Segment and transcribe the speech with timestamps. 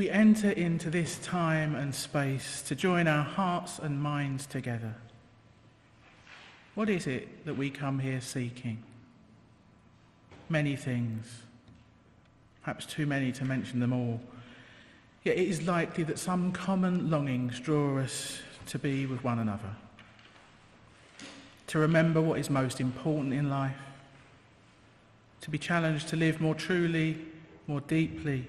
[0.00, 4.94] we enter into this time and space to join our hearts and minds together.
[6.74, 8.82] What is it that we come here seeking?
[10.48, 11.26] Many things,
[12.62, 14.22] perhaps too many to mention them all.
[15.22, 18.38] Yet it is likely that some common longings draw us
[18.68, 19.76] to be with one another,
[21.66, 23.76] to remember what is most important in life,
[25.42, 27.18] to be challenged to live more truly,
[27.66, 28.46] more deeply,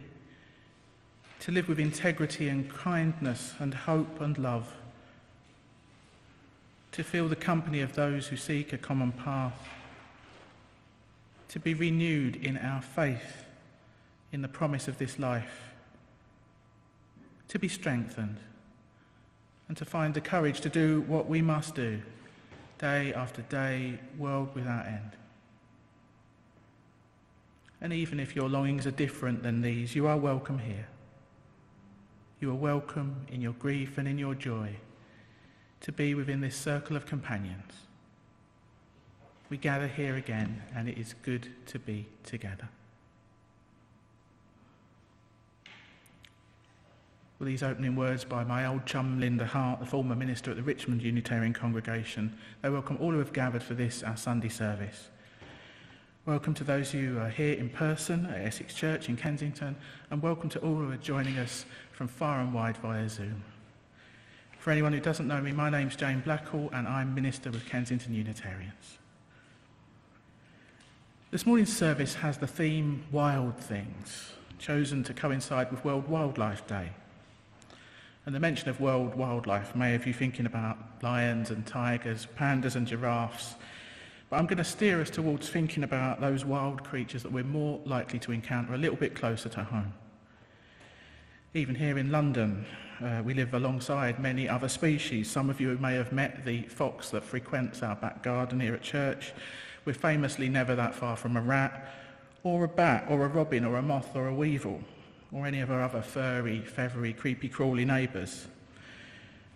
[1.42, 4.76] to live with integrity and kindness and hope and love,
[6.92, 9.68] to feel the company of those who seek a common path,
[11.50, 13.46] to be renewed in our faith
[14.32, 15.74] in the promise of this life,
[17.48, 18.38] to be strengthened,
[19.68, 22.02] and to find the courage to do what we must do
[22.78, 25.12] day after day, world without end.
[27.82, 30.88] And even if your longings are different than these, you are welcome here.
[32.42, 34.72] You are welcome in your grief and in your joy
[35.82, 37.72] to be within this circle of companions.
[39.52, 42.68] We gather here again, and it is good to be together.
[47.38, 50.64] With these opening words by my old chum Linda Hart, the former minister at the
[50.64, 55.10] Richmond Unitarian Congregation, I welcome all who have gathered for this, our Sunday service.
[56.26, 59.76] Welcome to those who are here in person at Essex Church in Kensington,
[60.10, 61.66] and welcome to all who are joining us
[62.02, 63.44] from far and wide via Zoom.
[64.58, 68.16] For anyone who doesn't know me, my name's Jane Blackall, and I'm Minister with Kensington
[68.16, 68.98] Unitarians.
[71.30, 76.90] This morning's service has the theme Wild Things, chosen to coincide with World Wildlife Day.
[78.26, 82.76] And the mention of world wildlife may have you thinking about lions and tigers, pandas
[82.76, 83.54] and giraffes,
[84.32, 87.80] but I'm going to steer us towards thinking about those wild creatures that we're more
[87.86, 89.94] likely to encounter a little bit closer to home.
[91.54, 92.66] Even here in London,
[93.04, 95.30] uh, we live alongside many other species.
[95.30, 98.82] Some of you may have met the fox that frequents our back garden here at
[98.82, 99.34] church.
[99.84, 101.92] We're famously never that far from a rat,
[102.44, 104.80] or a bat, or a robin, or a moth, or a weevil,
[105.34, 108.48] or any of our other furry, feathery, creepy, crawly neighbours.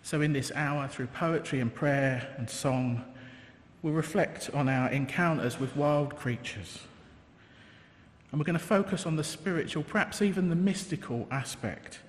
[0.02, 3.06] So, in this hour, through poetry and prayer and song,
[3.80, 6.80] we'll reflect on our encounters with wild creatures.
[8.30, 12.00] And we're going to focus on the spiritual, perhaps even the mystical aspect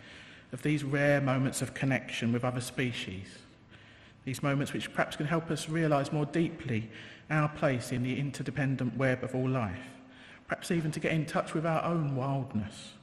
[0.52, 3.28] of these rare moments of connection with other species.
[4.25, 6.90] These moments which perhaps can help us realize more deeply
[7.30, 9.80] our place in the interdependent web of all life.
[10.48, 12.94] Perhaps even to get in touch with our own wildness.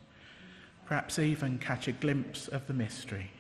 [0.87, 3.31] Perhaps even catch a glimpse of the mystery.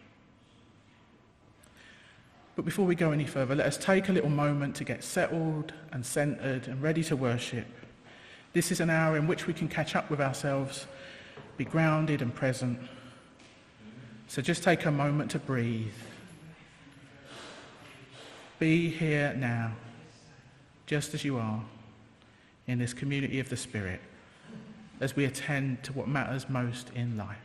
[2.56, 5.72] But before we go any further, let us take a little moment to get settled
[5.92, 7.66] and centered and ready to worship.
[8.54, 10.86] This is an hour in which we can catch up with ourselves,
[11.56, 12.78] be grounded and present.
[14.28, 15.92] So just take a moment to breathe.
[18.60, 19.72] Be here now,
[20.86, 21.64] just as you are,
[22.68, 24.00] in this community of the Spirit,
[25.00, 27.36] as we attend to what matters most in life.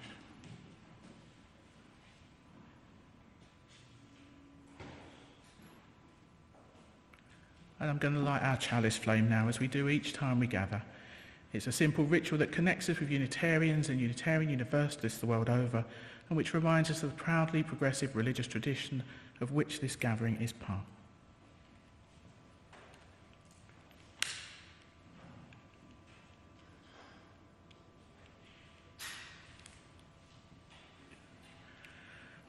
[7.80, 10.46] And I'm going to light our chalice flame now, as we do each time we
[10.46, 10.84] gather.
[11.52, 15.84] It's a simple ritual that connects us with Unitarians and Unitarian Universalists the world over,
[16.30, 19.02] and which reminds us of the proudly progressive religious tradition
[19.42, 20.82] of which this gathering is part.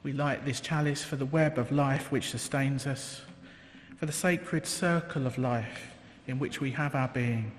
[0.03, 3.21] We light this chalice for the web of life which sustains us,
[3.97, 5.93] for the sacred circle of life
[6.27, 7.51] in which we have our being,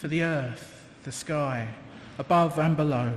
[0.00, 1.68] for the earth, the sky,
[2.16, 3.12] above and below,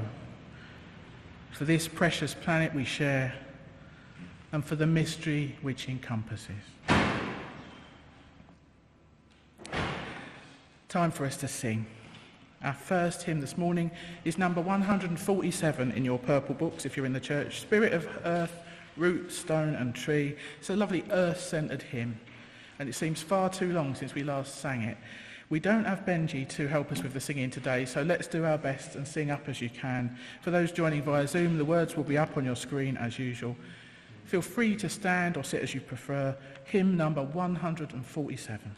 [1.54, 3.34] for this precious planet we share,
[4.52, 6.50] and for the mystery which encompasses.
[10.90, 11.86] Time for us to sing.
[12.62, 13.90] Our first hymn this morning
[14.26, 18.60] is number 147 in your purple books if you're in the church Spirit of Earth
[18.98, 20.36] root, stone, and tree.
[20.60, 22.20] It's a lovely earth centered hymn,
[22.78, 24.98] and it seems far too long since we last sang it.
[25.54, 28.58] We don't have Benji to help us with the singing today, so let's do our
[28.58, 30.18] best and sing up as you can.
[30.42, 33.56] For those joining via Zoom, the words will be up on your screen as usual.
[34.26, 36.36] Feel free to stand or sit as you prefer.
[36.64, 38.76] Hymn number 147.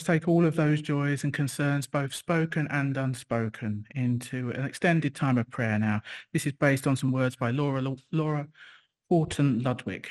[0.00, 5.14] Let's take all of those joys and concerns, both spoken and unspoken, into an extended
[5.14, 6.00] time of prayer now.
[6.32, 8.48] This is based on some words by Laura, Laura
[9.10, 10.08] Horton Ludwig.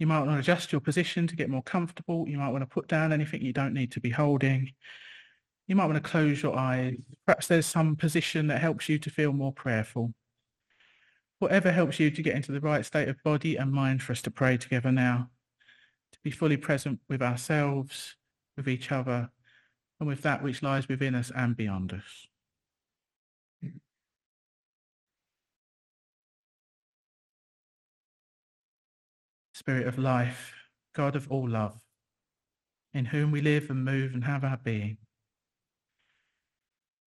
[0.00, 2.28] You might want to adjust your position to get more comfortable.
[2.28, 4.72] You might want to put down anything you don't need to be holding.
[5.68, 6.96] You might want to close your eyes.
[7.26, 10.12] Perhaps there's some position that helps you to feel more prayerful.
[11.38, 14.22] Whatever helps you to get into the right state of body and mind for us
[14.22, 15.30] to pray together now,
[16.10, 18.16] to be fully present with ourselves,
[18.58, 19.30] with each other,
[19.98, 22.26] and with that which lies within us and beyond us.
[29.54, 30.52] Spirit of life,
[30.94, 31.80] God of all love,
[32.92, 34.98] in whom we live and move and have our being.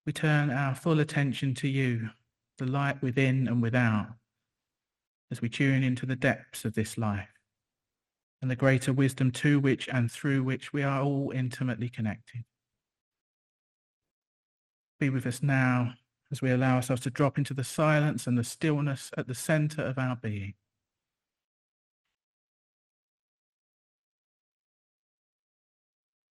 [0.06, 2.10] We turn our full attention to you,
[2.58, 4.08] the light within and without,
[5.30, 7.41] as we tune into the depths of this life
[8.42, 12.44] and the greater wisdom to which and through which we are all intimately connected.
[15.00, 15.94] Be with us now
[16.32, 19.84] as we allow ourselves to drop into the silence and the stillness at the center
[19.84, 20.54] of our being.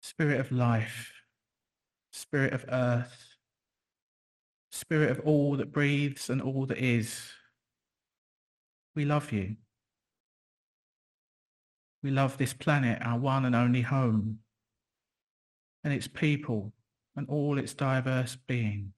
[0.02, 1.14] Spirit of life,
[2.12, 3.36] Spirit of earth,
[4.72, 7.22] Spirit of all that breathes and all that is,
[8.96, 9.56] we love you.
[12.04, 14.40] We love this planet, our one and only home,
[15.84, 16.74] and its people
[17.16, 18.94] and all its diverse beings.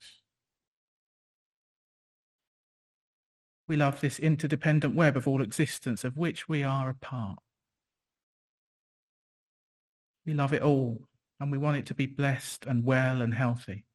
[3.68, 7.40] We love this interdependent web of all existence of which we are a part.
[10.26, 11.08] We love it all
[11.40, 13.86] and we want it to be blessed and well and healthy.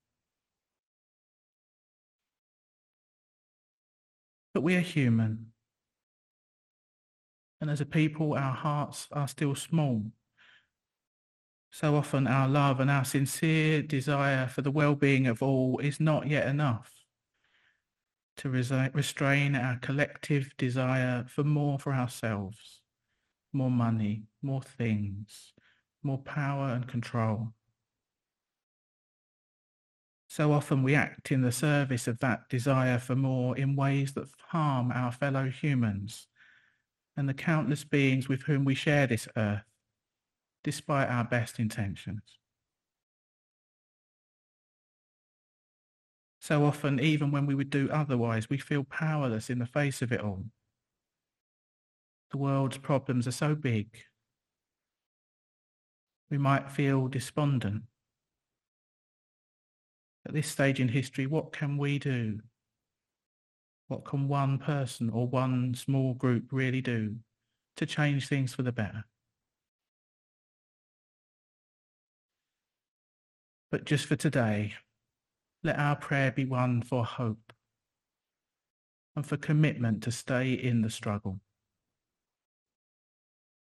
[4.52, 5.52] But we are human
[7.60, 10.04] and as a people, our hearts are still small.
[11.70, 16.26] So often our love and our sincere desire for the well-being of all is not
[16.26, 16.92] yet enough
[18.38, 22.80] to restrain our collective desire for more for ourselves,
[23.52, 25.52] more money, more things,
[26.02, 27.48] more power and control.
[30.28, 34.28] So often we act in the service of that desire for more in ways that
[34.48, 36.28] harm our fellow humans
[37.18, 39.64] and the countless beings with whom we share this earth,
[40.62, 42.22] despite our best intentions.
[46.38, 50.12] So often, even when we would do otherwise, we feel powerless in the face of
[50.12, 50.44] it all.
[52.30, 53.88] The world's problems are so big.
[56.30, 57.82] We might feel despondent.
[60.24, 62.42] At this stage in history, what can we do
[63.88, 67.16] what can one person or one small group really do
[67.76, 69.04] to change things for the better?
[73.70, 74.74] But just for today,
[75.62, 77.52] let our prayer be one for hope
[79.16, 81.40] and for commitment to stay in the struggle,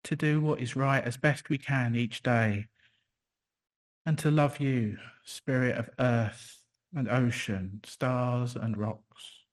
[0.04, 2.66] to do what is right as best we can each day,
[4.06, 6.62] and to love you, spirit of earth
[6.94, 9.43] and ocean, stars and rocks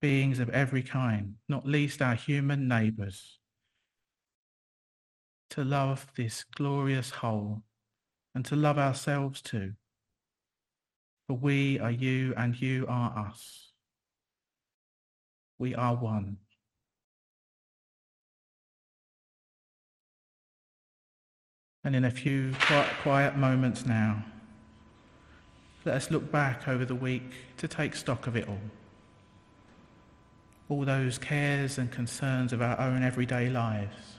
[0.00, 3.38] beings of every kind, not least our human neighbours,
[5.50, 7.62] to love this glorious whole
[8.34, 9.72] and to love ourselves too.
[11.26, 13.72] For we are you and you are us.
[15.58, 16.36] We are one.
[21.82, 22.52] And in a few
[23.02, 24.24] quiet, moments now,
[25.84, 28.58] let us look back over the week to take stock of it all
[30.68, 34.16] all those cares and concerns of our own everyday lives.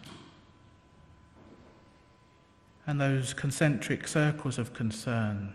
[2.86, 5.54] And those concentric circles of concern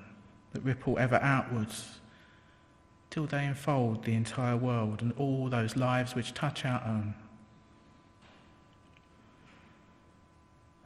[0.53, 2.01] that ripple ever outwards
[3.09, 7.15] till they enfold the entire world and all those lives which touch our own.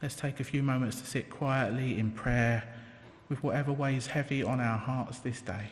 [0.01, 2.63] Let's take a few moments to sit quietly in prayer
[3.29, 5.69] with whatever weighs heavy on our hearts this day.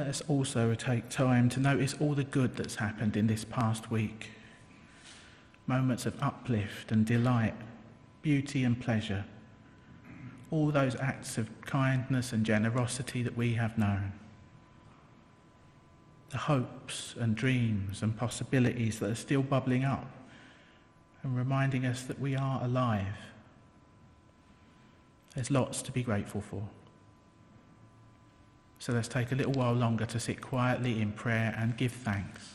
[0.00, 3.90] Let us also take time to notice all the good that's happened in this past
[3.90, 4.30] week.
[5.66, 7.52] Moments of uplift and delight,
[8.22, 9.26] beauty and pleasure,
[10.50, 14.12] all those acts of kindness and generosity that we have known,
[16.30, 20.10] the hopes and dreams and possibilities that are still bubbling up
[21.22, 23.18] and reminding us that we are alive.
[25.34, 26.66] There's lots to be grateful for.
[28.80, 32.54] So let's take a little while longer to sit quietly in prayer and give thanks.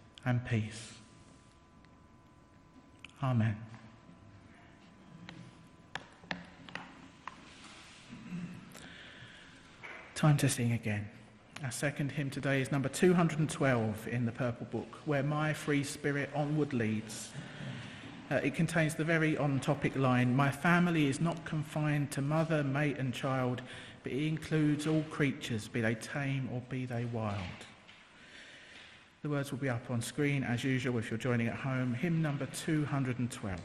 [0.25, 0.93] and peace.
[3.23, 3.57] Amen.
[10.15, 11.07] Time to sing again.
[11.63, 16.29] Our second hymn today is number 212 in the Purple Book, Where My Free Spirit
[16.35, 17.31] Onward Leads.
[18.31, 22.63] Uh, it contains the very on topic line My family is not confined to mother,
[22.63, 23.61] mate, and child,
[24.03, 27.41] but it includes all creatures, be they tame or be they wild.
[29.21, 31.93] The words will be up on screen as usual if you're joining at home.
[31.93, 33.59] Hymn number 212.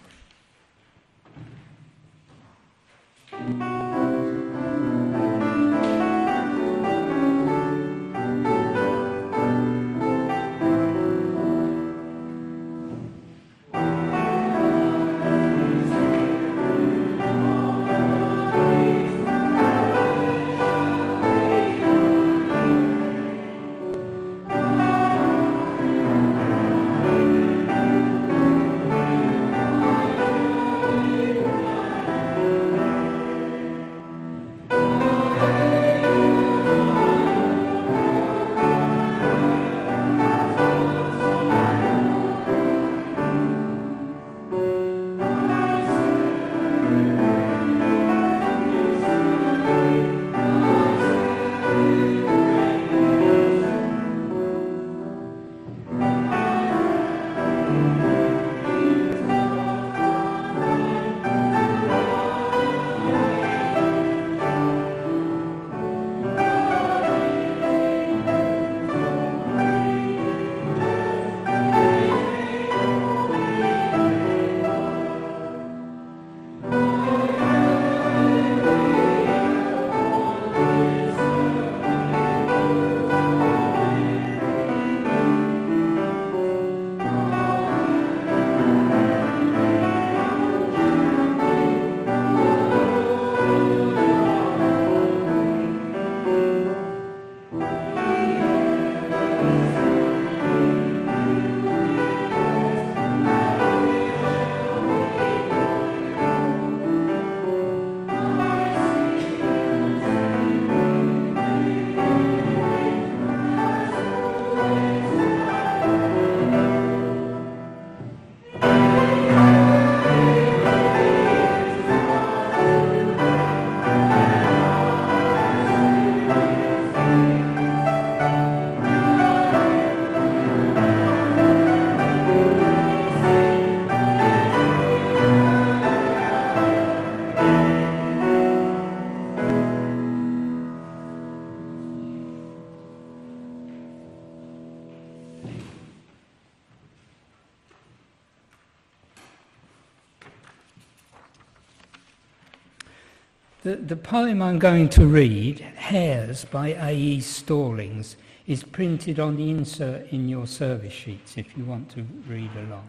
[153.87, 157.21] The, poem I'm going to read, Hares by A.E.
[157.21, 162.51] Stallings, is printed on the insert in your service sheets if you want to read
[162.57, 162.89] along.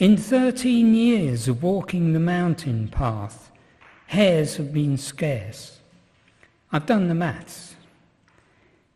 [0.00, 3.52] In 13 years of walking the mountain path,
[4.08, 5.78] hares have been scarce.
[6.72, 7.76] I've done the maths.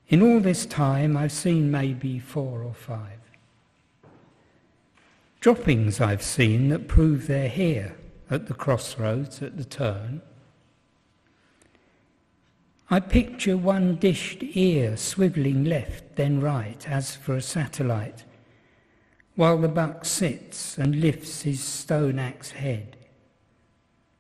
[0.09, 3.20] In all this time, I've seen maybe four or five.
[5.41, 7.97] Droppings I've seen that prove they're here
[8.31, 10.21] at the crossroads at the turn.
[12.91, 18.25] I picture one dished ear swivelling left, then right, as for a satellite,
[19.35, 22.99] while the buck sits and lifts his stone axe head,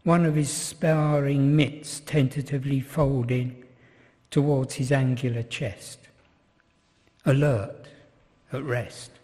[0.04, 3.62] one of his sparring mitts tentatively folding
[4.30, 5.98] towards his angular chest,
[7.26, 7.88] alert,
[8.54, 9.19] at rest.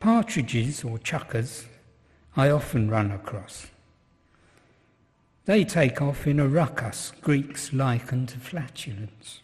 [0.00, 1.64] Partridges or chukars
[2.36, 3.66] I often run across.
[5.44, 9.40] They take off in a ruckus Greeks liken to flatulence,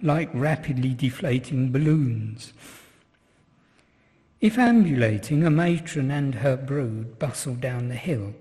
[0.00, 2.54] like rapidly deflating balloons.
[4.40, 8.32] If ambulating, a matron and her brood bustle down the hill.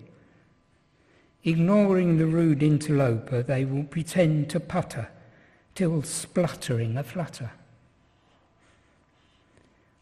[1.44, 5.10] Ignoring the rude interloper, they will pretend to putter
[5.76, 7.52] till spluttering a flutter.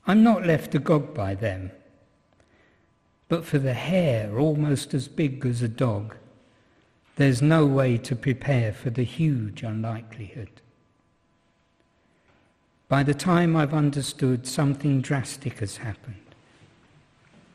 [0.09, 1.71] I'm not left agog by them.
[3.27, 6.15] But for the hare, almost as big as a dog,
[7.17, 10.61] there's no way to prepare for the huge unlikelihood.
[12.87, 16.15] By the time I've understood, something drastic has happened.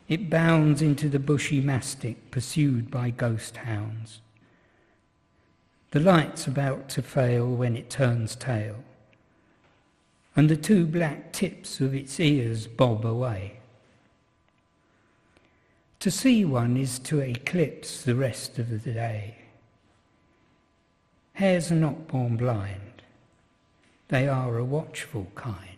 [0.07, 4.21] It bounds into the bushy mastic pursued by ghost hounds.
[5.93, 8.85] The light's about to fail when it turns tail
[10.35, 13.59] and the two black tips of its ears bob away.
[16.01, 19.37] To see one is to eclipse the rest of the day.
[21.35, 23.03] Hares are not born blind,
[24.09, 25.69] they are a watchful kind.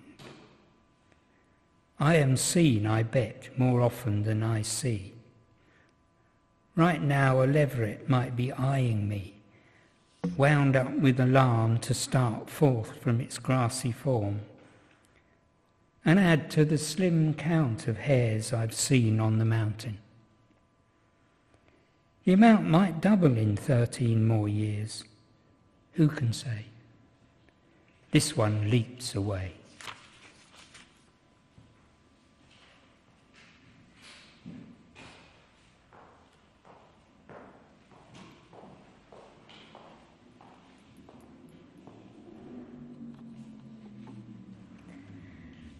[2.01, 5.13] I am seen, I bet, more often than I see.
[6.75, 9.34] Right now, a leveret might be eyeing me
[10.37, 14.41] wound up with alarm to start forth from its grassy form,
[16.05, 19.99] and add to the slim count of hares I've seen on the mountain.
[22.25, 25.05] The amount might double in 13 more years.
[25.93, 26.67] Who can say?
[28.11, 29.53] This one leaps away.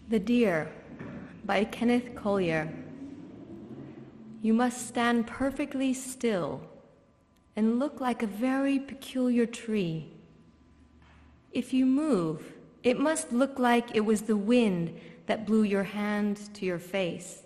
[0.07, 0.71] The Deer
[1.45, 2.71] by Kenneth Collier.
[4.43, 6.61] You must stand perfectly still
[7.55, 10.13] and look like a very peculiar tree.
[11.51, 16.53] If you move, it must look like it was the wind that blew your hand
[16.53, 17.41] to your face.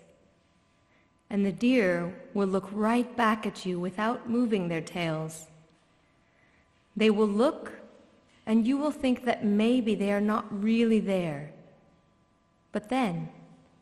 [1.30, 5.46] And the deer will look right back at you without moving their tails.
[6.94, 7.72] They will look,
[8.44, 11.54] and you will think that maybe they are not really there
[12.72, 13.28] but then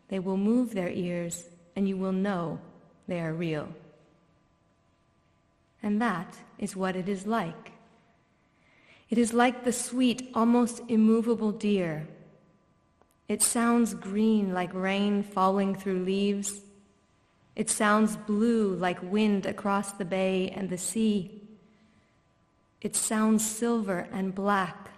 [0.09, 2.59] they will move their ears and you will know
[3.07, 3.68] they are real.
[5.83, 7.72] And that is what it is like.
[9.11, 12.07] It is like the sweet, almost immovable deer.
[13.29, 16.61] It sounds green like rain falling through leaves.
[17.57, 21.42] It sounds blue like wind across the bay and the sea.
[22.81, 24.90] It sounds silver and black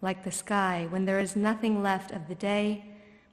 [0.00, 2.84] like the sky when there is nothing left of the day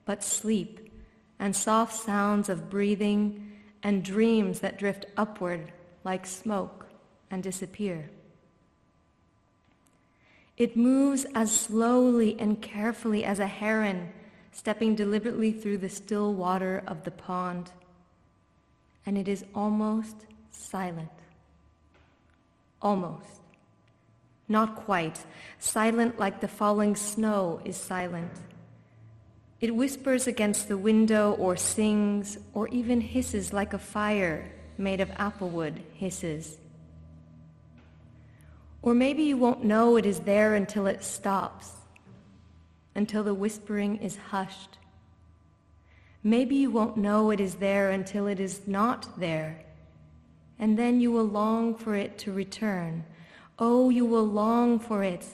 [0.06, 0.92] but sleep
[1.40, 3.52] and soft sounds of breathing
[3.84, 5.72] and dreams that drift upward
[6.04, 6.86] like smoke
[7.30, 8.10] and disappear.
[10.58, 14.14] It moves as slowly and carefully as a heron
[14.52, 17.72] stepping deliberately through the still water of the pond.
[19.06, 20.16] And it is almost
[20.50, 21.10] silent.
[22.82, 23.42] Almost.
[24.48, 25.20] Not quite.
[25.60, 28.32] Silent like the falling snow is silent.
[29.62, 35.10] It whispers against the window or sings or even hisses like a fire made of
[35.12, 36.58] applewood hisses.
[38.82, 41.72] Or maybe you won't know it is there until it stops,
[42.94, 44.78] until the whispering is hushed.
[46.22, 49.64] Maybe you won't know it is there until it is not there,
[50.60, 53.06] and then you will long for it to return.
[53.58, 55.26] Oh, you will long for it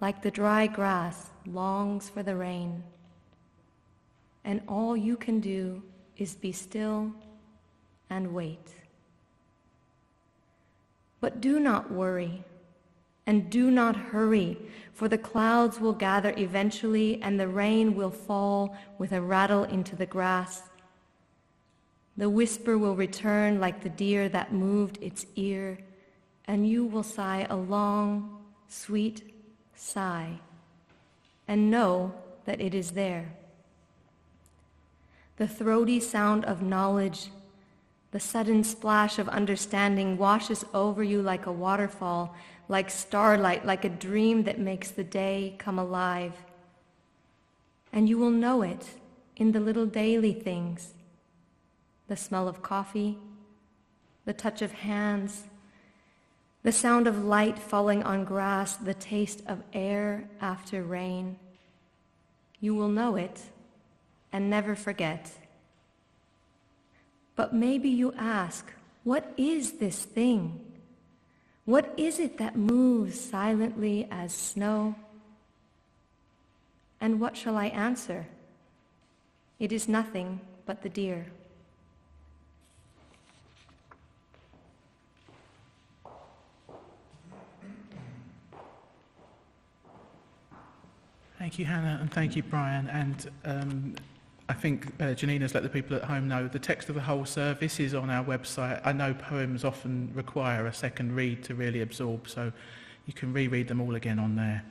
[0.00, 2.82] like the dry grass longs for the rain
[4.48, 5.82] and all you can do
[6.16, 7.12] is be still
[8.08, 8.66] and wait.
[11.20, 12.42] But do not worry
[13.26, 14.56] and do not hurry,
[14.94, 19.94] for the clouds will gather eventually and the rain will fall with a rattle into
[19.94, 20.62] the grass.
[22.16, 25.78] The whisper will return like the deer that moved its ear,
[26.46, 29.30] and you will sigh a long, sweet
[29.74, 30.40] sigh
[31.46, 32.14] and know
[32.46, 33.34] that it is there.
[35.38, 37.30] The throaty sound of knowledge,
[38.10, 42.34] the sudden splash of understanding washes over you like a waterfall,
[42.66, 46.32] like starlight, like a dream that makes the day come alive.
[47.92, 48.84] And you will know it
[49.36, 50.94] in the little daily things
[52.08, 53.18] the smell of coffee,
[54.24, 55.44] the touch of hands,
[56.64, 61.36] the sound of light falling on grass, the taste of air after rain.
[62.60, 63.42] You will know it
[64.32, 65.30] and never forget.
[67.36, 68.66] But maybe you ask,
[69.04, 70.60] what is this thing?
[71.64, 74.94] What is it that moves silently as snow?
[77.00, 78.26] And what shall I answer?
[79.58, 81.26] It is nothing but the deer.
[91.38, 92.88] Thank you, Hannah, and thank you, Brian.
[92.88, 93.94] And um,
[94.48, 97.26] I think uh, Janina's let the people at home know the text of the whole
[97.26, 98.80] service is on our website.
[98.82, 102.50] I know poems often require a second read to really absorb, so
[103.06, 104.64] you can reread them all again on there.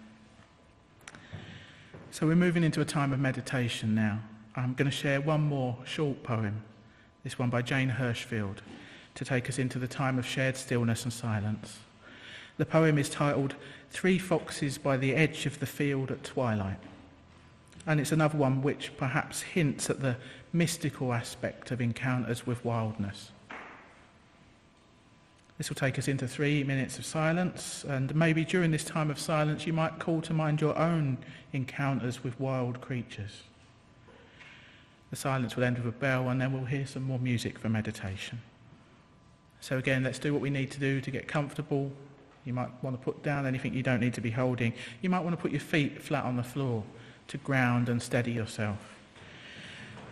[2.09, 4.19] So we're moving into a time of meditation now.
[4.55, 6.63] I'm going to share one more short poem,
[7.23, 8.57] this one by Jane Hirshfield,
[9.13, 11.77] to take us into the time of shared stillness and silence.
[12.57, 13.53] The poem is titled
[13.91, 16.79] Three Foxes by the Edge of the Field at Twilight.
[17.87, 20.17] And it's another one which perhaps hints at the
[20.51, 23.31] mystical aspect of encounters with wildness.
[25.57, 29.17] This will take us into three minutes of silence, and maybe during this time of
[29.17, 31.17] silence, you might call to mind your own
[31.53, 33.41] encounters with wild creatures.
[35.09, 37.69] The silence will end with a bell, and then we'll hear some more music for
[37.69, 38.41] meditation.
[39.61, 41.91] So, again, let's do what we need to do to get comfortable.
[42.45, 44.73] You might want to put down anything you don't need to be holding.
[45.01, 46.83] You might want to put your feet flat on the floor
[47.27, 48.97] to ground and steady yourself.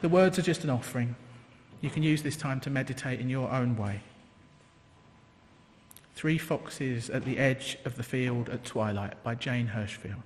[0.01, 1.15] The words are just an offering.
[1.81, 4.01] You can use this time to meditate in your own way.
[6.15, 10.23] Three Foxes at the Edge of the Field at Twilight by Jane Hirshfield.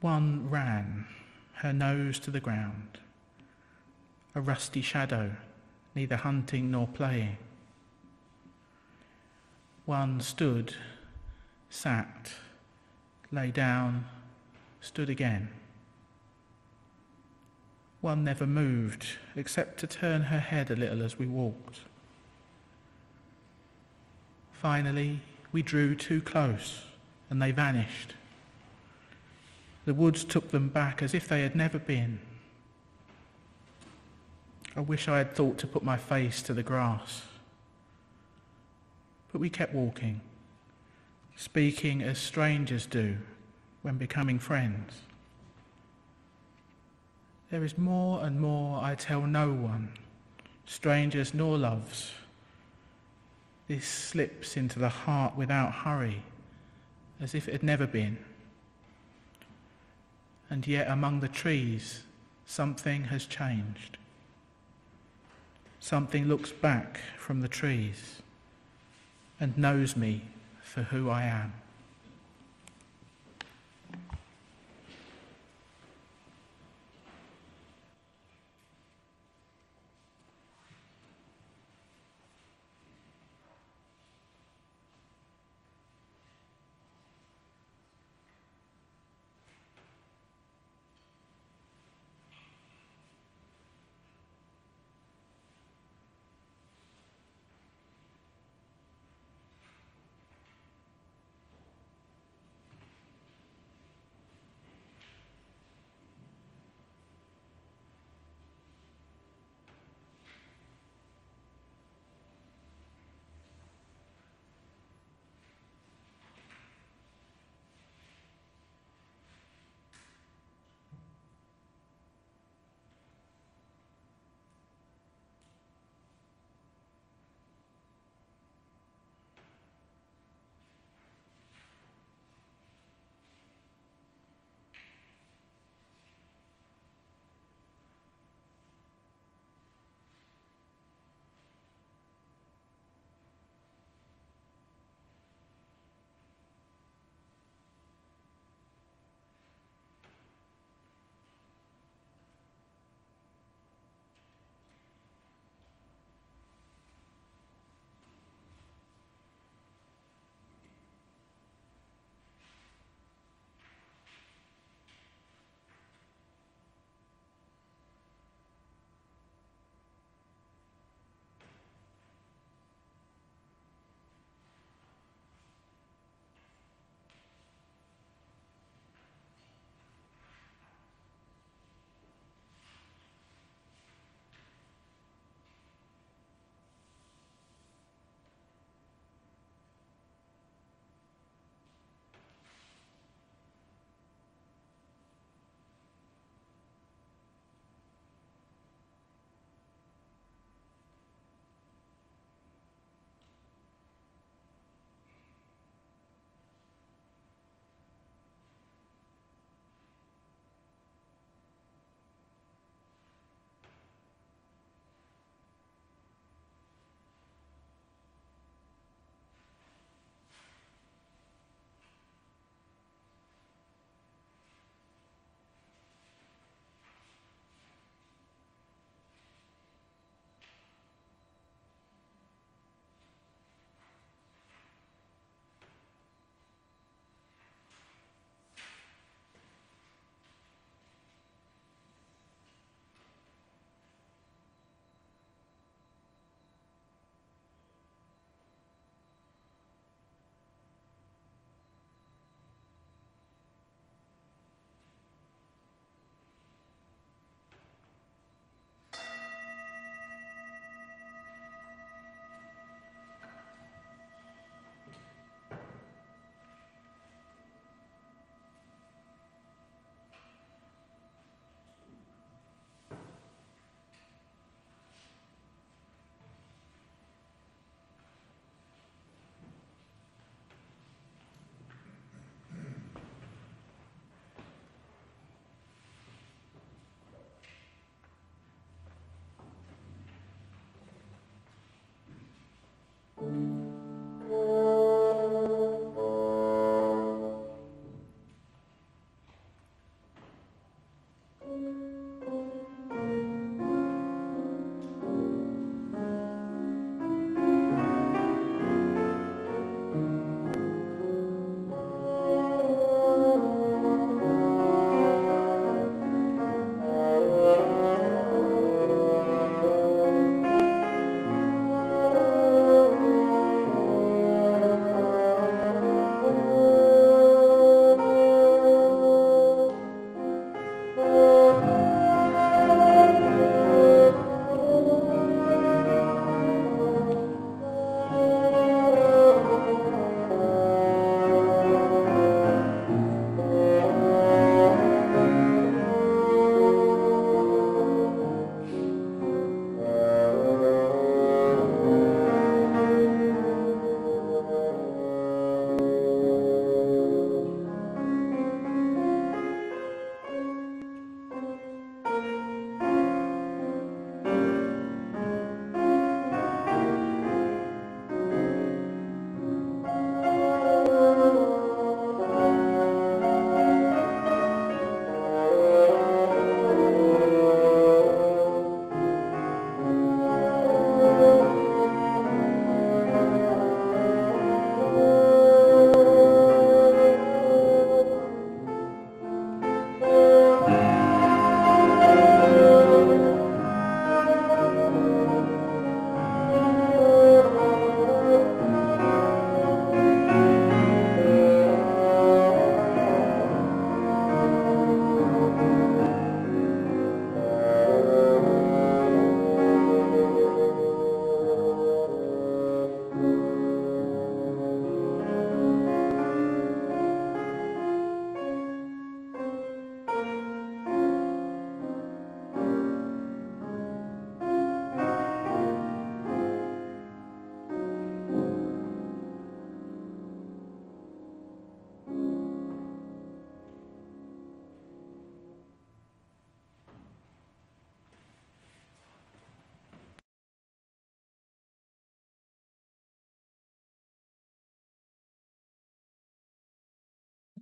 [0.00, 1.06] One ran,
[1.54, 2.98] her nose to the ground,
[4.34, 5.32] a rusty shadow,
[5.94, 7.36] neither hunting nor playing.
[9.84, 10.74] One stood,
[11.70, 12.32] sat,
[13.32, 14.04] lay down,
[14.80, 15.48] stood again.
[18.00, 21.80] One never moved except to turn her head a little as we walked.
[24.52, 26.82] Finally, we drew too close
[27.30, 28.14] and they vanished.
[29.84, 32.20] The woods took them back as if they had never been.
[34.76, 37.22] I wish I had thought to put my face to the grass.
[39.32, 40.20] But we kept walking,
[41.36, 43.18] speaking as strangers do
[43.82, 44.92] when becoming friends.
[47.50, 49.92] There is more and more I tell no one,
[50.64, 52.12] strangers nor loves.
[53.68, 56.22] This slips into the heart without hurry,
[57.20, 58.18] as if it had never been
[60.52, 62.02] and yet among the trees
[62.44, 63.96] something has changed.
[65.80, 68.20] Something looks back from the trees
[69.40, 70.26] and knows me
[70.72, 71.61] for who I am.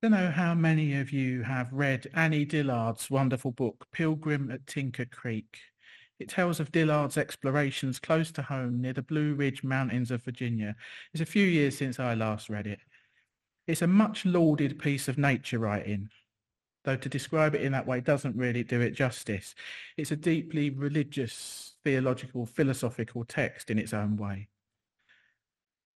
[0.03, 5.05] Don't know how many of you have read Annie Dillard's wonderful book, Pilgrim at Tinker
[5.05, 5.59] Creek.
[6.19, 10.75] It tells of Dillard's explorations close to home near the Blue Ridge Mountains of Virginia.
[11.13, 12.79] It's a few years since I last read it.
[13.67, 16.09] It's a much lauded piece of nature writing,
[16.85, 19.55] though to describe it in that way doesn't really do it justice.
[19.99, 24.49] It's a deeply religious, theological, philosophical text in its own way.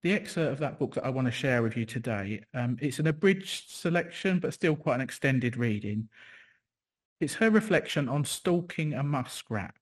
[0.03, 2.99] The excerpt of that book that I want to share with you today, um, it's
[2.99, 6.09] an abridged selection, but still quite an extended reading.
[7.19, 9.75] It's her reflection on stalking a muskrat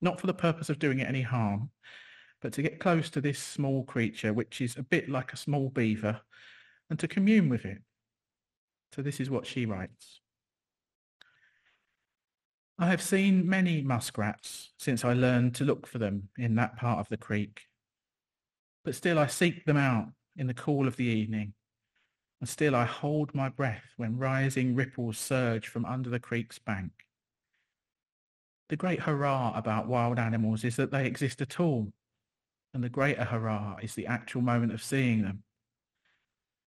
[0.00, 1.70] not for the purpose of doing it any harm,
[2.40, 5.70] but to get close to this small creature, which is a bit like a small
[5.70, 6.20] beaver,
[6.90, 7.78] and to commune with it.
[8.94, 10.20] So this is what she writes.
[12.78, 17.00] I have seen many muskrats since I learned to look for them in that part
[17.00, 17.62] of the creek.
[18.84, 21.54] But still I seek them out in the cool of the evening,
[22.40, 26.92] and still I hold my breath when rising ripples surge from under the creek's bank.
[28.68, 31.92] The great hurrah about wild animals is that they exist at all.
[32.74, 35.42] And the greater hurrah is the actual moment of seeing them.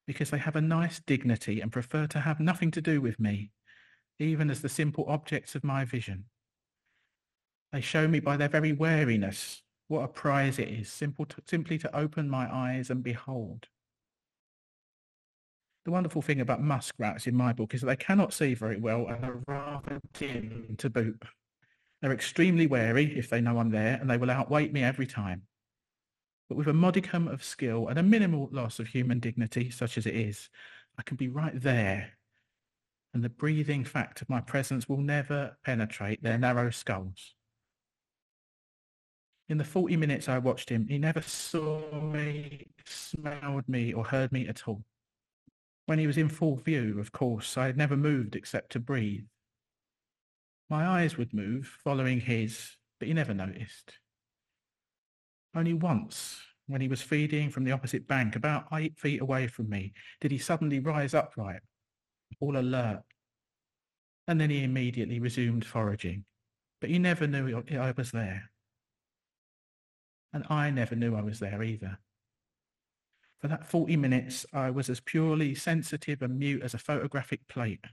[0.08, 3.52] Because they have a nice dignity and prefer to have nothing to do with me,
[4.18, 6.26] even as the simple objects of my vision.
[7.72, 11.78] They show me by their very wariness what a prize it is simple to, simply
[11.78, 13.68] to open my eyes and behold.
[15.84, 19.08] The wonderful thing about muskrats in my book is that they cannot see very well
[19.08, 21.22] and are rather dim to boot.
[22.02, 25.42] They're extremely wary if they know I'm there, and they will outweight me every time.
[26.48, 30.06] But with a modicum of skill and a minimal loss of human dignity, such as
[30.06, 30.50] it is,
[30.98, 32.12] I can be right there,
[33.14, 37.36] and the breathing fact of my presence will never penetrate their narrow skulls.
[39.52, 44.32] In the 40 minutes I watched him, he never saw me, smelled me, or heard
[44.32, 44.86] me at all.
[45.88, 49.26] When he was in full view, of course, I had never moved except to breathe.
[50.70, 53.92] My eyes would move, following his, but he never noticed.
[55.54, 59.68] Only once, when he was feeding from the opposite bank, about eight feet away from
[59.68, 59.92] me,
[60.22, 61.60] did he suddenly rise upright,
[62.40, 63.04] all alert.
[64.30, 66.24] And then he immediately resumed foraging.
[66.80, 68.51] But he never knew I was there.
[70.34, 72.00] And I never knew I was there either.
[73.40, 77.86] For that 40 minutes, I was as purely sensitive and mute as a photographic plate.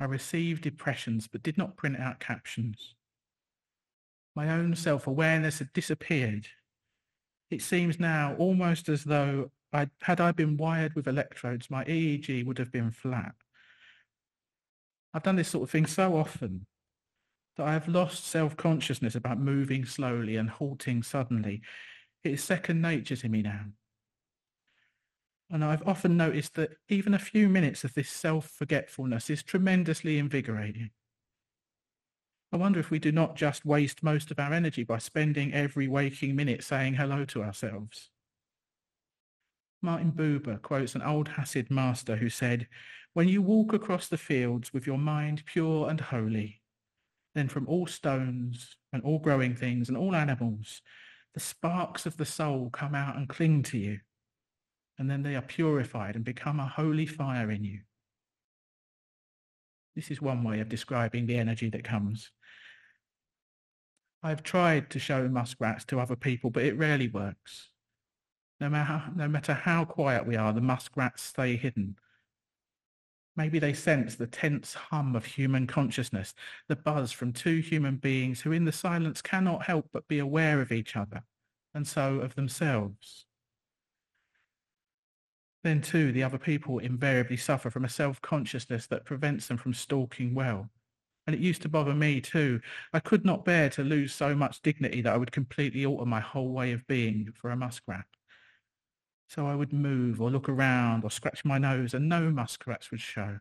[0.00, 2.94] I received impressions but did not print out captions.
[4.34, 6.46] My own self-awareness had disappeared.
[7.50, 12.46] It seems now almost as though I'd, had I been wired with electrodes, my EEG
[12.46, 13.34] would have been flat.
[15.12, 16.66] I've done this sort of thing so often
[17.56, 21.62] that I have lost self-consciousness about moving slowly and halting suddenly.
[22.24, 23.66] It is second nature to me now.
[25.50, 30.90] And I've often noticed that even a few minutes of this self-forgetfulness is tremendously invigorating.
[32.52, 35.88] I wonder if we do not just waste most of our energy by spending every
[35.88, 38.10] waking minute saying hello to ourselves.
[39.82, 42.68] Martin Buber quotes an old Hasid master who said,
[43.12, 46.59] when you walk across the fields with your mind pure and holy,
[47.34, 50.82] then from all stones and all growing things and all animals,
[51.34, 54.00] the sparks of the soul come out and cling to you
[55.00, 57.80] and then they are purified and become a holy fire in you.
[59.96, 62.30] This is one way of describing the energy that comes.
[64.22, 67.70] I've tried to show muskrats to other people, but it rarely works.
[68.60, 71.96] No matter, no matter how quiet we are, the muskrats stay hidden.
[73.40, 76.34] Maybe they sense the tense hum of human consciousness,
[76.68, 80.60] the buzz from two human beings who in the silence cannot help but be aware
[80.60, 81.22] of each other,
[81.72, 83.24] and so of themselves.
[85.64, 90.34] Then too, the other people invariably suffer from a self-consciousness that prevents them from stalking
[90.34, 90.68] well.
[91.26, 92.60] And it used to bother me too.
[92.92, 96.20] I could not bear to lose so much dignity that I would completely alter my
[96.20, 98.04] whole way of being for a muskrat.
[99.30, 103.00] So I would move or look around or scratch my nose and no muskrats would
[103.00, 103.38] show,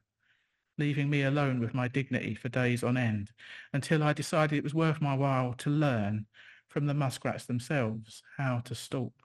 [0.78, 3.32] leaving me alone with my dignity for days on end
[3.74, 6.28] until I decided it was worth my while to learn
[6.68, 9.16] from the muskrats themselves how to stalk.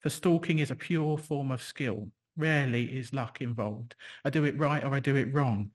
[0.00, 2.10] For stalking is a pure form of skill.
[2.36, 3.94] Rarely is luck involved.
[4.26, 5.70] I do it right or I do it wrong,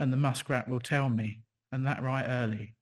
[0.00, 2.74] and the muskrat will tell me, and that right early.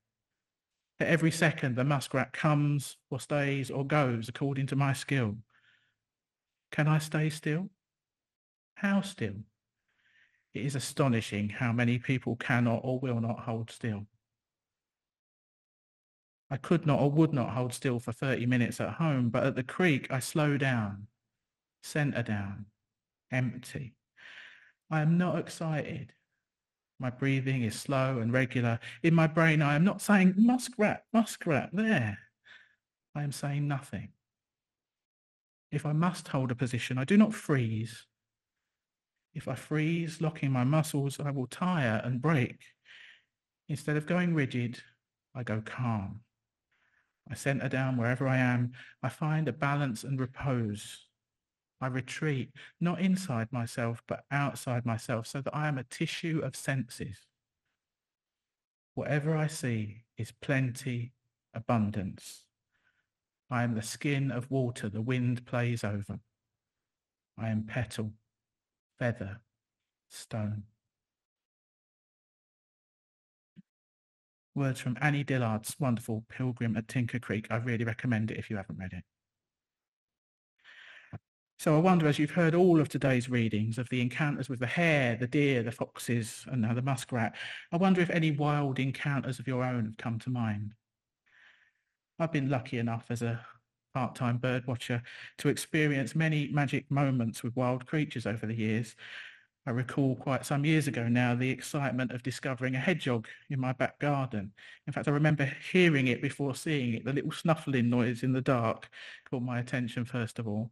[1.01, 5.37] At every second, the muskrat comes or stays or goes according to my skill.
[6.71, 7.71] Can I stay still?
[8.75, 9.45] How still?
[10.55, 14.07] It is astonishing how many people cannot or will not hold still.
[16.51, 19.55] I could not or would not hold still for 30 minutes at home, but at
[19.55, 21.09] the creek I slow down,
[21.83, 22.67] center down,
[23.31, 23.95] empty.
[24.91, 26.15] I am not excited.
[26.99, 28.81] My breathing is slow and regular.
[29.03, 32.19] In my brain, I am not saying muskrat, muskrat, there.
[33.15, 34.09] I am saying nothing.
[35.71, 38.07] If I must hold a position, I do not freeze.
[39.35, 42.61] If I freeze, locking my muscles, I will tire and break.
[43.69, 44.83] Instead of going rigid,
[45.35, 46.21] I go calm.
[47.31, 48.73] I center down wherever I am.
[49.03, 51.07] I find a balance and repose.
[51.81, 52.51] I retreat,
[52.81, 57.19] not inside myself, but outside myself, so that I am a tissue of senses.
[58.95, 61.13] Whatever I see is plenty,
[61.55, 62.45] abundance.
[63.51, 66.21] I am the skin of water the wind plays over.
[67.39, 68.13] I am petal,
[68.99, 69.41] feather,
[70.09, 70.65] stone.
[74.55, 77.47] Words from Annie Dillard's wonderful Pilgrim at Tinker Creek.
[77.51, 79.05] I really recommend it if you haven't read it.
[81.59, 84.67] So I wonder, as you've heard all of today's readings of the encounters with the
[84.67, 87.35] hare, the deer, the foxes, and now the muskrat,
[87.73, 90.75] I wonder if any wild encounters of your own have come to mind.
[92.19, 93.41] I've been lucky enough as a
[93.95, 95.03] part-time bird watcher
[95.39, 98.97] to experience many magic moments with wild creatures over the years.
[99.67, 103.73] I recall quite some years ago now the excitement of discovering a hedgehog in my
[103.73, 104.53] back garden.
[104.87, 107.05] In fact, I remember hearing it before seeing it.
[107.05, 108.89] The little snuffling noise in the dark
[109.31, 110.71] caught my attention first of all.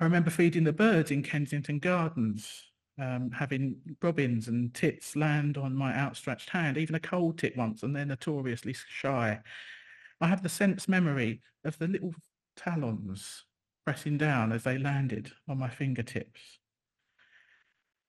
[0.00, 2.64] I remember feeding the birds in Kensington Gardens,
[2.98, 7.82] um, having robins and tits land on my outstretched hand, even a coal tit once,
[7.82, 9.40] and they're notoriously shy.
[10.20, 12.14] I have the sense memory of the little
[12.56, 13.44] talons
[13.84, 16.58] pressing down as they landed on my fingertips.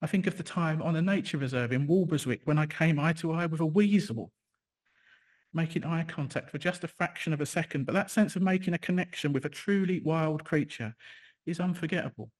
[0.01, 3.13] I think of the time on a nature reserve in Walberswick when I came eye
[3.13, 4.31] to eye with a weasel,
[5.53, 8.73] making eye contact for just a fraction of a second, but that sense of making
[8.73, 10.95] a connection with a truly wild creature
[11.45, 12.31] is unforgettable.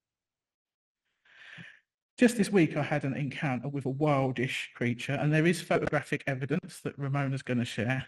[2.18, 6.24] Just this week, I had an encounter with a wildish creature, and there is photographic
[6.26, 8.06] evidence that Ramona's going to share.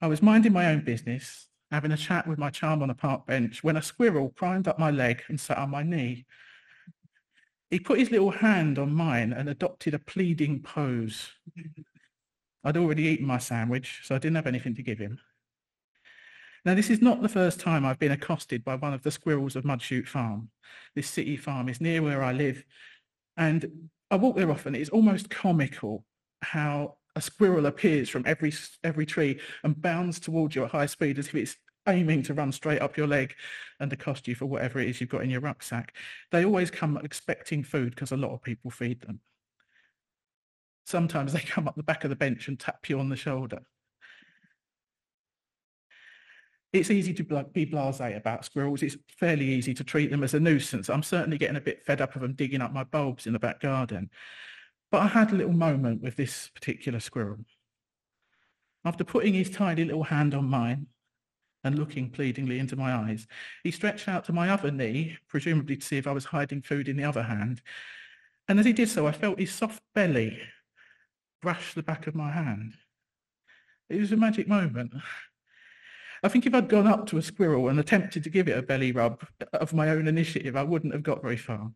[0.00, 3.26] I was minding my own business, having a chat with my charm on a park
[3.26, 6.24] bench, when a squirrel climbed up my leg and sat on my knee.
[7.70, 11.30] He put his little hand on mine and adopted a pleading pose.
[12.64, 15.18] I'd already eaten my sandwich, so I didn't have anything to give him.
[16.64, 19.56] Now, this is not the first time I've been accosted by one of the squirrels
[19.56, 20.50] of Mudchute Farm.
[20.94, 22.64] This city farm is near where I live,
[23.36, 24.74] and I walk there often.
[24.74, 26.04] It's almost comical
[26.42, 28.52] how a squirrel appears from every
[28.84, 31.56] every tree and bounds towards you at high speed as if it's
[31.88, 33.34] aiming to run straight up your leg
[33.80, 35.96] and accost you for whatever it is you've got in your rucksack.
[36.30, 39.20] They always come expecting food because a lot of people feed them.
[40.86, 43.62] Sometimes they come up the back of the bench and tap you on the shoulder.
[46.72, 48.82] It's easy to be blasé about squirrels.
[48.82, 50.88] It's fairly easy to treat them as a nuisance.
[50.88, 53.38] I'm certainly getting a bit fed up of them digging up my bulbs in the
[53.38, 54.10] back garden.
[54.90, 57.44] But I had a little moment with this particular squirrel.
[58.84, 60.86] After putting his tiny little hand on mine
[61.62, 63.26] and looking pleadingly into my eyes,
[63.62, 66.88] he stretched out to my other knee, presumably to see if I was hiding food
[66.88, 67.60] in the other hand.
[68.48, 70.40] And as he did so, I felt his soft belly
[71.42, 72.74] brush the back of my hand.
[73.90, 74.94] It was a magic moment.
[76.22, 78.62] I think if I'd gone up to a squirrel and attempted to give it a
[78.62, 81.72] belly rub of my own initiative, I wouldn't have got very far.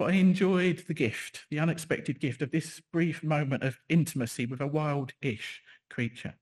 [0.00, 4.62] But I enjoyed the gift, the unexpected gift of this brief moment of intimacy with
[4.62, 6.36] a wild-ish creature.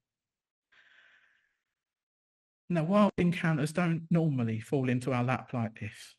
[2.70, 6.14] Now, wild encounters don't normally fall into our lap like this.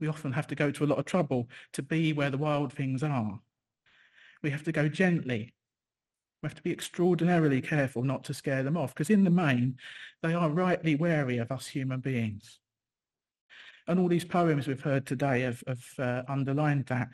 [0.00, 2.72] We often have to go to a lot of trouble to be where the wild
[2.72, 3.38] things are.
[4.42, 5.54] We have to go gently
[6.42, 9.76] we have to be extraordinarily careful not to scare them off because in the main,
[10.24, 12.58] they are rightly wary of us human beings.
[13.88, 17.08] And all these poems we've heard today have, have uh, underlined that.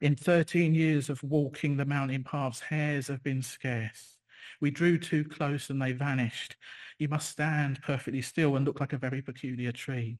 [0.00, 4.16] In 13 years of walking the mountain paths, hares have been scarce.
[4.60, 6.56] We drew too close and they vanished.
[6.98, 10.18] You must stand perfectly still and look like a very peculiar tree.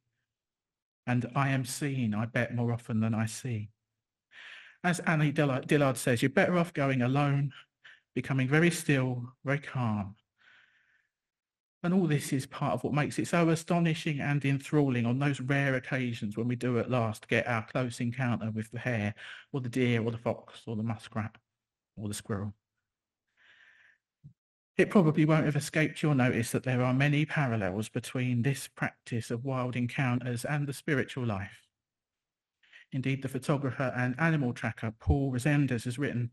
[1.07, 3.68] And I am seen, I bet, more often than I see.
[4.82, 7.53] As Annie Dillard says, you're better off going alone
[8.14, 10.14] becoming very still, very calm.
[11.85, 15.39] And all this is part of what makes it so astonishing and enthralling on those
[15.43, 19.14] rare occasions when we do at last get our close encounter with the hare
[19.53, 21.37] or the deer or the fox or the muskrat
[21.99, 22.55] or the squirrel.
[24.78, 29.30] It probably won't have escaped your notice that there are many parallels between this practice
[29.30, 31.68] of wild encounters and the spiritual life.
[32.93, 36.30] Indeed, the photographer and animal tracker Paul Rezendes has written,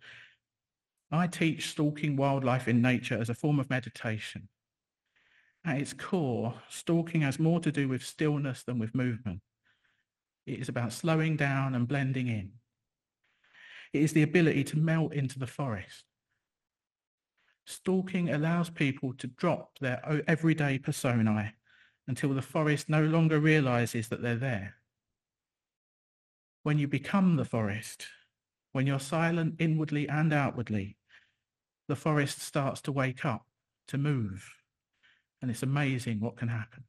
[1.11, 4.47] I teach stalking wildlife in nature as a form of meditation.
[5.63, 9.41] At its core, stalking has more to do with stillness than with movement.
[10.47, 12.53] It is about slowing down and blending in.
[13.93, 16.05] It is the ability to melt into the forest.
[17.65, 21.53] Stalking allows people to drop their everyday personae
[22.07, 24.75] until the forest no longer realizes that they're there.
[26.63, 28.07] When you become the forest,
[28.71, 30.97] when you're silent inwardly and outwardly,
[31.87, 33.45] the forest starts to wake up,
[33.89, 34.49] to move,
[35.41, 36.83] and it's amazing what can happen.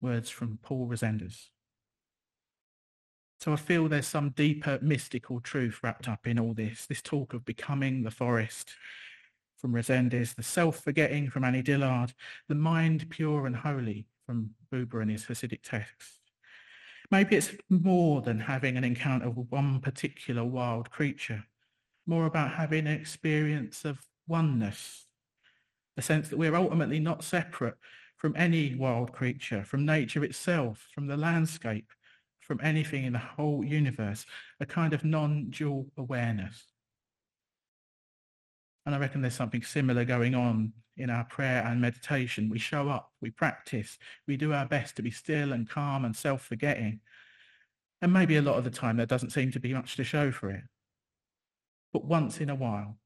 [0.00, 1.50] Words from Paul Rezendes.
[3.38, 7.32] So I feel there's some deeper mystical truth wrapped up in all this, this talk
[7.32, 8.72] of becoming the forest
[9.56, 12.12] from Rezendes, the self-forgetting from Annie Dillard,
[12.48, 16.18] the mind pure and holy from Buber and his Hasidic text.
[17.10, 21.44] Maybe it's more than having an encounter with one particular wild creature,
[22.06, 23.98] more about having an experience of
[24.28, 25.06] oneness,
[26.00, 27.76] a sense that we're ultimately not separate
[28.16, 31.90] from any wild creature, from nature itself, from the landscape,
[32.40, 34.24] from anything in the whole universe,
[34.60, 36.64] a kind of non-dual awareness.
[38.86, 42.48] And I reckon there's something similar going on in our prayer and meditation.
[42.48, 46.16] We show up, we practice, we do our best to be still and calm and
[46.16, 47.00] self-forgetting.
[48.00, 50.32] And maybe a lot of the time there doesn't seem to be much to show
[50.32, 50.64] for it.
[51.92, 52.96] But once in a while,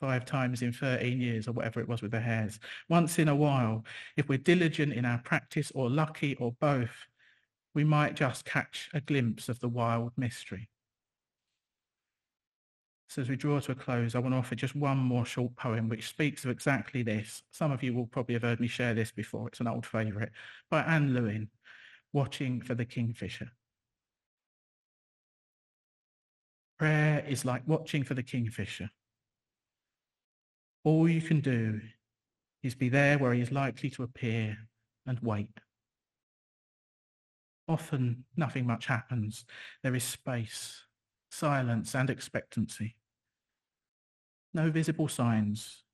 [0.00, 2.58] five times in 13 years or whatever it was with the hares.
[2.88, 3.84] once in a while,
[4.16, 7.06] if we're diligent in our practice or lucky or both,
[7.74, 10.68] we might just catch a glimpse of the wild mystery.
[13.08, 15.54] So as we draw to a close, I want to offer just one more short
[15.56, 17.42] poem which speaks of exactly this.
[17.50, 19.48] Some of you will probably have heard me share this before.
[19.48, 20.30] It's an old favourite
[20.70, 21.48] by Anne Lewin,
[22.12, 23.50] Watching for the Kingfisher.
[26.80, 28.88] Prayer is like watching for the kingfisher.
[30.84, 31.80] All you can do
[32.62, 34.56] is be there where he is likely to appear
[35.06, 35.60] and wait.
[37.68, 39.44] Often nothing much happens.
[39.82, 40.84] There is space,
[41.30, 42.96] silence and expectancy.
[44.52, 45.84] No visible signs,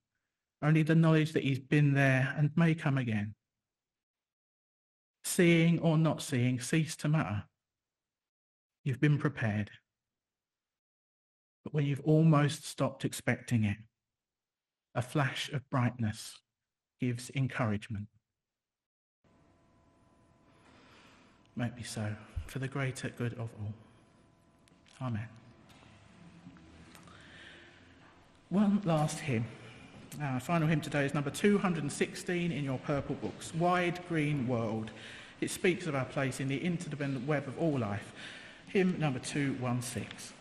[0.62, 3.34] only the knowledge that he's been there and may come again.
[5.24, 7.44] Seeing or not seeing cease to matter.
[8.84, 9.70] You've been prepared.
[11.64, 13.76] But when you've almost stopped expecting it,
[14.96, 16.38] a flash of brightness
[16.98, 18.06] gives encouragement.
[21.54, 22.16] Might be so,
[22.46, 23.74] for the greater good of all.
[25.02, 25.28] Amen.
[28.48, 29.44] One last hymn.
[30.20, 34.90] Our final hymn today is number 216 in your purple books, Wide Green World.
[35.42, 38.12] It speaks of our place in the interdependent web of all life.
[38.68, 40.34] Hymn number 216.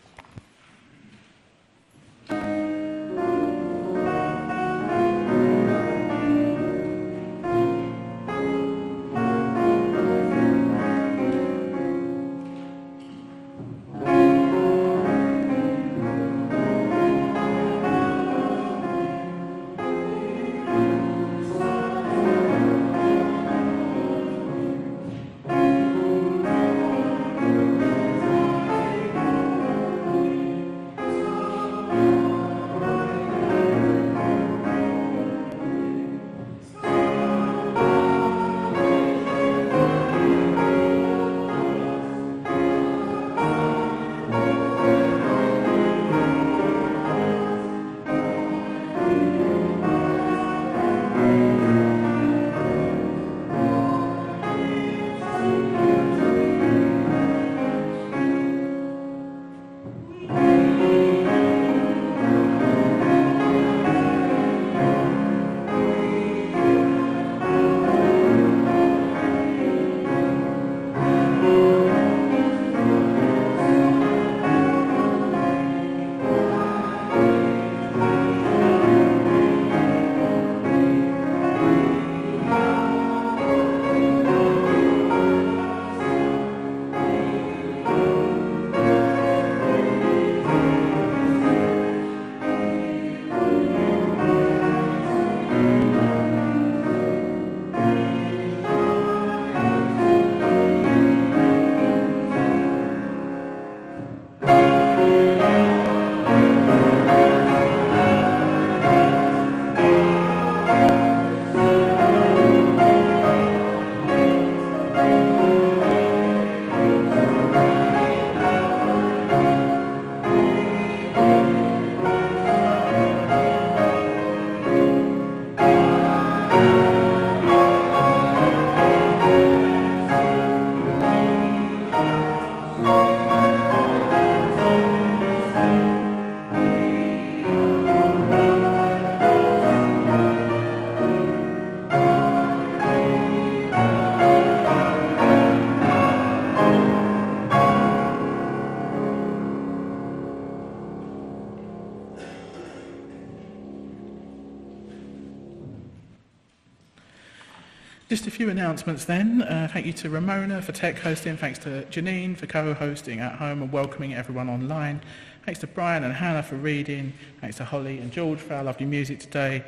[158.36, 159.40] Few announcements then.
[159.40, 161.38] Uh, thank you to Ramona for tech hosting.
[161.38, 165.00] Thanks to Janine for co-hosting at home and welcoming everyone online.
[165.46, 167.14] Thanks to Brian and Hannah for reading.
[167.40, 169.64] Thanks to Holly and George for our lovely music today.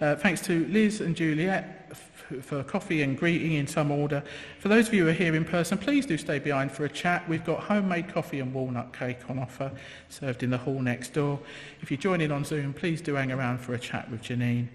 [0.00, 1.96] Uh, thanks to Liz and Juliet
[2.42, 4.22] for coffee and greeting in some order.
[4.60, 6.88] For those of you who are here in person, please do stay behind for a
[6.88, 7.28] chat.
[7.28, 9.72] We've got homemade coffee and walnut cake on offer,
[10.10, 11.40] served in the hall next door.
[11.80, 14.68] If you're joining on Zoom, please do hang around for a chat with Janine.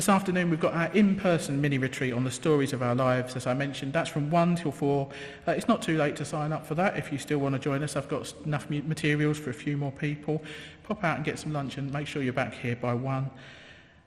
[0.00, 3.36] This afternoon, we've got our in-person mini retreat on the stories of our lives.
[3.36, 5.06] As I mentioned, that's from 1 till 4.
[5.46, 7.58] Uh, it's not too late to sign up for that if you still want to
[7.58, 7.96] join us.
[7.96, 10.42] I've got enough materials for a few more people.
[10.84, 13.30] Pop out and get some lunch and make sure you're back here by 1.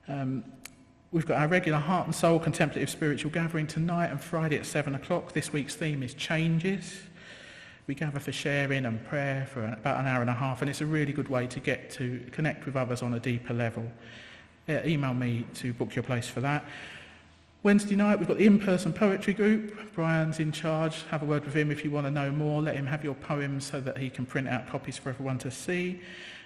[0.08, 0.44] Um,
[1.12, 4.96] we've got our regular heart and soul contemplative spiritual gathering tonight and Friday at 7
[4.96, 5.32] o'clock.
[5.32, 7.02] This week's theme is changes.
[7.86, 10.80] We gather for sharing and prayer for about an hour and a half, and it's
[10.80, 13.92] a really good way to get to connect with others on a deeper level
[14.68, 16.64] uh, email me to book your place for that.
[17.62, 19.94] Wednesday night, we've got the in-person poetry group.
[19.94, 21.02] Brian's in charge.
[21.10, 22.60] Have a word with him if you want to know more.
[22.60, 25.50] Let him have your poems so that he can print out copies for everyone to
[25.50, 26.00] see.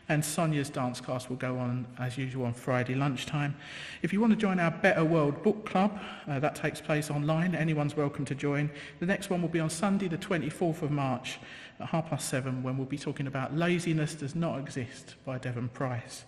[0.09, 3.57] And Sonia's dance class will go on as usual on Friday lunchtime.
[4.01, 5.99] If you want to join our Better World Book Club,
[6.29, 7.55] uh, that takes place online.
[7.55, 8.71] Anyone's welcome to join.
[9.01, 11.41] The next one will be on Sunday, the 24th of March
[11.81, 15.69] at half past seven, when we'll be talking about Laziness Does Not Exist by Devon
[15.69, 16.25] Price.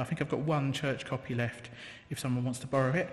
[0.00, 1.70] I think I've got one church copy left
[2.10, 3.08] if someone wants to borrow it.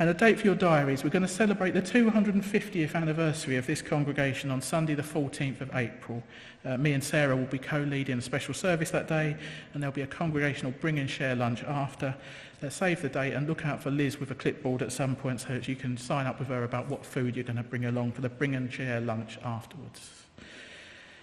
[0.00, 1.04] And a date for your diaries.
[1.04, 5.70] We're going to celebrate the 250th anniversary of this congregation on Sunday, the 14th of
[5.74, 6.22] April.
[6.64, 9.36] Uh, me and Sarah will be co-leading a special service that day,
[9.74, 12.14] and there'll be a congregational bring and share lunch after.
[12.62, 15.42] Uh, save the date and look out for Liz with a clipboard at some point
[15.42, 17.84] so that you can sign up with her about what food you're going to bring
[17.84, 20.19] along for the bring and share lunch afterwards.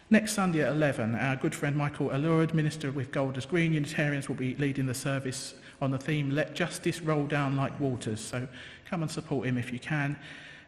[0.10, 4.38] Next Sunday at 11, our good friend Michael Allurd, minister with Golders Green Unitarians, will
[4.38, 8.22] be leading the service on the theme, Let Justice Roll Down Like Waters.
[8.22, 8.48] So
[8.90, 10.18] come and support him if you can.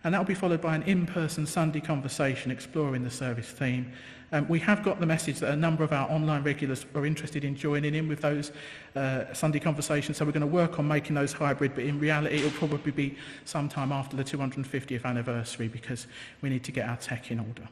[0.04, 3.94] And that will be followed by an in-person Sunday conversation exploring the service theme.
[4.34, 7.46] Um, we have got the message that a number of our online regulars are interested
[7.46, 8.52] in joining in with those
[8.98, 12.36] uh, Sunday conversations, so we're going to work on making those hybrid, but in reality
[12.36, 16.08] it'll probably be sometime after the 250th anniversary because
[16.42, 17.70] we need to get our tech in order.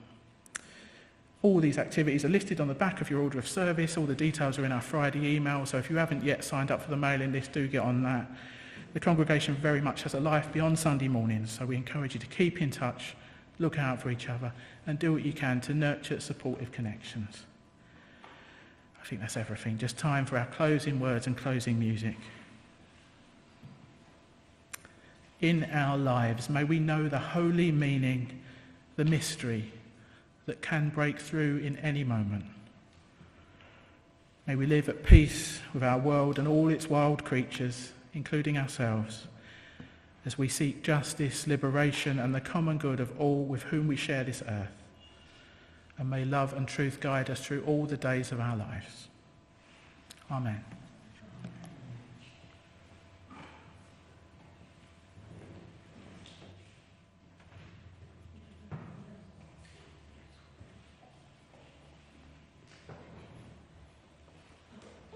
[1.43, 3.95] All these activities are listed on the back of your order of service.
[3.95, 6.81] All the details are in our Friday email, so if you haven't yet signed up
[6.81, 8.29] for the mailing list, do get on that.
[8.93, 12.27] The congregation very much has a life beyond Sunday mornings, so we encourage you to
[12.27, 13.15] keep in touch,
[13.59, 14.51] look out for each other,
[14.87, 17.43] and do what you can to nurture supportive connections.
[18.99, 19.77] I think that's everything.
[19.77, 22.17] Just time for our closing words and closing music.
[25.39, 28.39] In our lives, may we know the holy meaning,
[28.95, 29.71] the mystery,
[30.47, 32.45] that can break through in any moment.
[34.47, 39.27] May we live at peace with our world and all its wild creatures, including ourselves,
[40.25, 44.23] as we seek justice, liberation, and the common good of all with whom we share
[44.23, 44.71] this earth.
[45.97, 49.09] And may love and truth guide us through all the days of our lives.
[50.31, 50.63] Amen.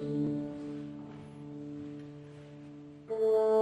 [0.02, 0.08] Oh.
[3.12, 3.61] Uh...